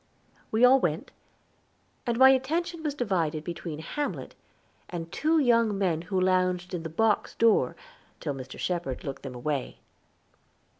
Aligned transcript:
We 0.49 0.65
all 0.65 0.79
went, 0.79 1.11
and 2.07 2.17
my 2.17 2.31
attention 2.31 2.81
was 2.81 2.95
divided 2.95 3.43
between 3.43 3.77
Hamlet 3.77 4.33
and 4.89 5.11
two 5.11 5.37
young 5.37 5.77
men 5.77 6.01
who 6.01 6.19
lounged 6.19 6.73
in 6.73 6.81
the 6.81 6.89
box 6.89 7.35
door 7.35 7.75
till 8.19 8.33
Mr. 8.33 8.57
Shepherd 8.57 9.03
looked 9.03 9.21
them 9.21 9.35
away. 9.35 9.77